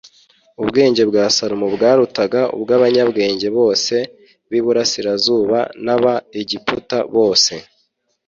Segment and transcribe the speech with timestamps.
[0.61, 3.95] ubwenge bwa salomo bwarutaga ubw’abanyabwenge bose
[4.49, 7.53] b’iburasirazuba n’aba egiputa bose.